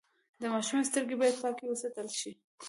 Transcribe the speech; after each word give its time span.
د 0.41 0.43
ماشوم 0.53 0.79
سترګې 0.89 1.15
باید 1.21 1.35
پاکې 1.43 1.65
وساتل 1.67 2.07
شي۔ 2.19 2.31